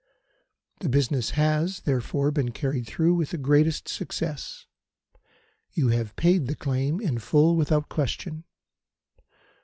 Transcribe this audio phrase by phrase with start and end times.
[0.79, 4.65] The business has, therefore been carried through with the greatest success.
[5.73, 8.45] You have paid the claim in full without question.